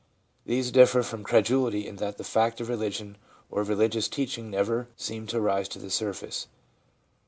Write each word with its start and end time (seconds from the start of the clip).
These 0.47 0.71
differ 0.71 1.03
from 1.03 1.23
credulity 1.23 1.85
in 1.87 1.97
that 1.97 2.17
the 2.17 2.23
fact 2.23 2.59
of 2.59 2.69
religion 2.69 3.19
or 3.51 3.61
of 3.61 3.69
religious 3.69 4.07
teaching 4.07 4.49
never 4.49 4.87
seemed 4.97 5.29
to 5.29 5.39
rise 5.39 5.67
to 5.69 5.77
the 5.77 5.91
surface. 5.91 6.47